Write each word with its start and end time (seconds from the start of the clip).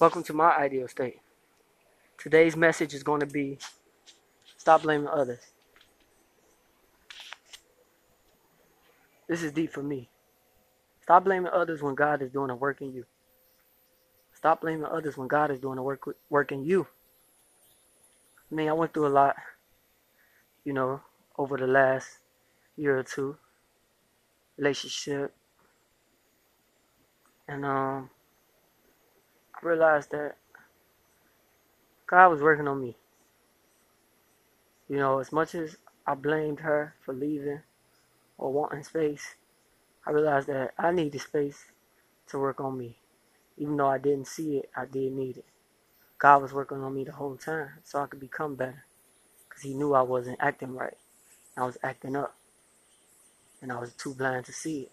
Welcome 0.00 0.22
to 0.22 0.32
my 0.32 0.56
ideal 0.56 0.88
state. 0.88 1.18
Today's 2.16 2.56
message 2.56 2.94
is 2.94 3.02
going 3.02 3.20
to 3.20 3.26
be 3.26 3.58
stop 4.56 4.80
blaming 4.80 5.08
others. 5.08 5.40
This 9.28 9.42
is 9.42 9.52
deep 9.52 9.70
for 9.70 9.82
me. 9.82 10.08
Stop 11.02 11.24
blaming 11.24 11.52
others 11.52 11.82
when 11.82 11.94
God 11.94 12.22
is 12.22 12.30
doing 12.30 12.48
a 12.48 12.56
work 12.56 12.80
in 12.80 12.94
you. 12.94 13.04
Stop 14.32 14.62
blaming 14.62 14.86
others 14.86 15.18
when 15.18 15.28
God 15.28 15.50
is 15.50 15.60
doing 15.60 15.76
a 15.76 15.82
work 15.82 16.02
work 16.30 16.50
in 16.50 16.64
you. 16.64 16.86
I 18.50 18.54
mean, 18.54 18.70
I 18.70 18.72
went 18.72 18.94
through 18.94 19.08
a 19.08 19.12
lot, 19.12 19.36
you 20.64 20.72
know, 20.72 21.02
over 21.36 21.58
the 21.58 21.66
last 21.66 22.08
year 22.74 22.98
or 22.98 23.02
two. 23.02 23.36
Relationship. 24.56 25.34
And 27.46 27.66
um 27.66 28.08
Realized 29.62 30.10
that 30.12 30.36
God 32.06 32.30
was 32.30 32.42
working 32.42 32.68
on 32.68 32.80
me. 32.80 32.96
You 34.88 34.96
know, 34.98 35.20
as 35.20 35.32
much 35.32 35.54
as 35.54 35.76
I 36.06 36.14
blamed 36.14 36.60
her 36.60 36.94
for 37.04 37.14
leaving 37.14 37.60
or 38.38 38.52
wanting 38.52 38.84
space, 38.84 39.34
I 40.06 40.12
realized 40.12 40.48
that 40.48 40.74
I 40.78 40.92
needed 40.92 41.20
space 41.20 41.64
to 42.28 42.38
work 42.38 42.60
on 42.60 42.78
me. 42.78 42.98
Even 43.58 43.76
though 43.76 43.88
I 43.88 43.98
didn't 43.98 44.26
see 44.28 44.58
it, 44.58 44.70
I 44.76 44.86
did 44.86 45.12
need 45.12 45.38
it. 45.38 45.44
God 46.18 46.42
was 46.42 46.52
working 46.52 46.82
on 46.82 46.94
me 46.94 47.04
the 47.04 47.12
whole 47.12 47.36
time 47.36 47.70
so 47.84 48.00
I 48.00 48.06
could 48.06 48.20
become 48.20 48.56
better. 48.56 48.84
Because 49.48 49.62
He 49.62 49.74
knew 49.74 49.94
I 49.94 50.02
wasn't 50.02 50.38
acting 50.40 50.74
right. 50.74 50.96
I 51.56 51.64
was 51.64 51.78
acting 51.82 52.16
up. 52.16 52.34
And 53.62 53.72
I 53.72 53.80
was 53.80 53.92
too 53.94 54.14
blind 54.14 54.46
to 54.46 54.52
see 54.52 54.82
it. 54.82 54.92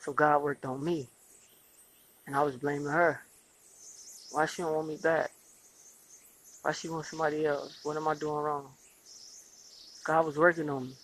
So 0.00 0.12
God 0.12 0.42
worked 0.42 0.64
on 0.64 0.84
me. 0.84 1.08
And 2.30 2.36
I 2.36 2.44
was 2.44 2.54
blaming 2.54 2.86
her. 2.86 3.22
Why 4.30 4.46
she 4.46 4.62
don't 4.62 4.72
want 4.72 4.86
me 4.86 4.96
back? 5.02 5.32
Why 6.62 6.70
she 6.70 6.88
want 6.88 7.06
somebody 7.06 7.44
else? 7.44 7.80
What 7.82 7.96
am 7.96 8.06
I 8.06 8.14
doing 8.14 8.36
wrong? 8.36 8.68
God 10.04 10.26
was 10.26 10.38
working 10.38 10.70
on 10.70 10.84
me. 10.84 10.94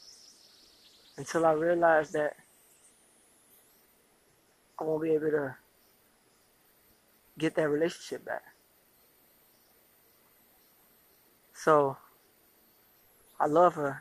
Until 1.18 1.44
I 1.44 1.54
realized 1.54 2.12
that 2.12 2.36
I 4.80 4.84
won't 4.84 5.02
be 5.02 5.14
able 5.14 5.32
to 5.32 5.56
get 7.36 7.56
that 7.56 7.70
relationship 7.70 8.24
back. 8.24 8.44
So 11.54 11.96
I 13.40 13.46
love 13.46 13.74
her. 13.74 14.00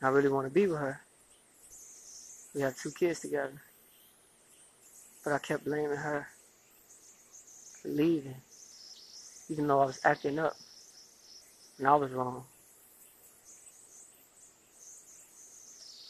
I 0.00 0.08
really 0.08 0.30
want 0.30 0.46
to 0.46 0.50
be 0.50 0.66
with 0.68 0.78
her. 0.78 1.02
We 2.54 2.62
have 2.62 2.78
two 2.78 2.92
kids 2.92 3.20
together. 3.20 3.60
But 5.24 5.32
I 5.34 5.38
kept 5.38 5.64
blaming 5.64 5.96
her 5.96 6.26
for 7.82 7.88
leaving, 7.88 8.36
even 9.48 9.66
though 9.66 9.80
I 9.80 9.86
was 9.86 10.00
acting 10.04 10.38
up 10.38 10.56
and 11.78 11.86
I 11.86 11.94
was 11.96 12.12
wrong. 12.12 12.44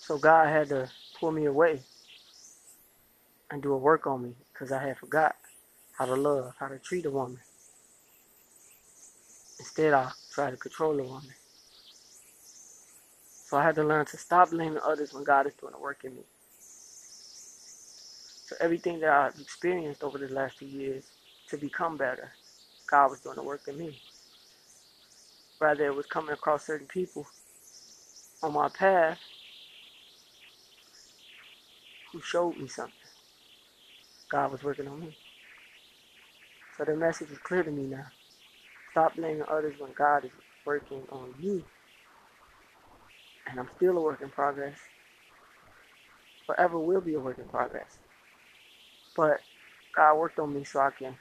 So 0.01 0.19
God 0.19 0.49
had 0.49 0.69
to 0.71 0.91
pull 1.21 1.33
me 1.33 1.47
away 1.47 1.81
and 3.51 3.63
do 3.63 3.73
a 3.73 3.79
work 3.79 4.07
on 4.07 4.23
me 4.23 4.35
because 4.53 4.73
I 4.73 4.83
had 4.83 4.99
forgot 4.99 5.37
how 5.93 6.07
to 6.07 6.15
love, 6.15 6.55
how 6.59 6.69
to 6.69 6.79
treat 6.79 7.07
a 7.07 7.11
woman. 7.11 7.41
Instead, 9.59 9.93
I 9.95 10.11
tried 10.33 10.53
to 10.53 10.57
control 10.57 10.99
a 10.99 11.03
woman. 11.03 11.35
So 13.33 13.57
I 13.57 13.65
had 13.65 13.75
to 13.77 13.85
learn 13.85 14.07
to 14.07 14.17
stop 14.19 14.51
blaming 14.51 14.81
others 14.85 15.13
when 15.13 15.25
God 15.25 15.47
is 15.47 15.55
doing 15.55 15.75
a 15.75 15.81
work 15.81 16.05
in 16.05 16.15
me. 16.15 16.23
So 18.49 18.57
everything 18.61 19.01
that 19.01 19.11
I've 19.11 19.39
experienced 19.39 20.03
over 20.03 20.17
the 20.17 20.33
last 20.33 20.59
two 20.59 20.67
years 20.67 21.05
to 21.51 21.59
become 21.59 21.99
better, 21.99 22.33
God 22.91 23.11
was 23.11 23.21
doing 23.21 23.37
the 23.37 23.43
work 23.43 23.69
in 23.69 23.77
me. 23.77 23.95
Rather, 25.61 25.87
it 25.87 25.95
was 25.95 26.07
coming 26.07 26.33
across 26.33 26.65
certain 26.65 26.87
people 26.87 27.27
on 28.43 28.55
my 28.55 28.71
path 28.71 29.19
who 32.11 32.23
showed 32.23 32.57
me 32.57 32.69
something. 32.69 32.95
God 34.31 34.51
was 34.53 34.63
working 34.63 34.89
on 34.89 35.01
me. 35.01 35.15
So 36.79 36.85
the 36.85 36.97
message 36.97 37.31
is 37.31 37.39
clear 37.39 37.63
to 37.63 37.71
me 37.71 37.83
now. 37.83 38.07
Stop 38.93 39.17
blaming 39.17 39.43
others 39.51 39.75
when 39.79 39.93
God 39.93 40.25
is 40.25 40.31
working 40.65 41.03
on 41.13 41.35
you. 41.39 41.63
And 43.51 43.61
I'm 43.61 43.69
still 43.77 43.99
a 43.99 44.01
work 44.01 44.23
in 44.23 44.31
progress. 44.31 44.79
Forever 46.47 46.79
will 46.79 47.03
be 47.03 47.15
a 47.15 47.21
work 47.21 47.39
in 47.39 47.45
progress. 47.45 47.99
But 49.19 49.41
God 49.97 50.15
worked 50.17 50.39
on 50.39 50.55
me 50.55 50.65
so 50.65 50.81
I 50.81 50.93
can 50.93 51.17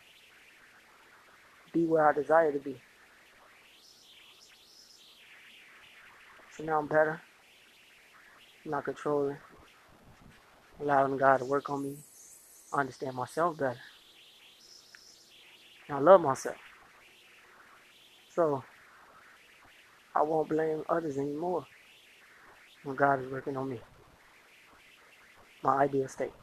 be 1.73 1.87
where 1.87 2.07
I 2.07 2.13
desire 2.13 2.51
to 2.53 2.59
be. 2.59 2.77
So 6.55 6.63
now 6.63 6.79
I'm 6.79 6.87
better. 6.87 7.19
I'm 8.65 8.71
not 8.71 8.85
controlling. 8.85 9.37
Allowing 10.79 11.17
God 11.17 11.37
to 11.39 11.45
work 11.45 11.71
on 11.71 11.83
me. 11.83 11.97
I 12.71 12.81
understand 12.81 13.15
myself 13.15 13.57
better. 13.57 13.79
And 15.89 15.97
I 15.97 16.01
love 16.01 16.21
myself. 16.21 16.57
So 18.35 18.63
I 20.15 20.21
won't 20.21 20.49
blame 20.49 20.83
others 20.89 21.17
anymore 21.17 21.65
when 22.83 22.95
God 22.95 23.23
is 23.23 23.31
working 23.31 23.57
on 23.57 23.69
me. 23.69 23.79
My 25.63 25.83
ideal 25.83 26.07
state. 26.07 26.33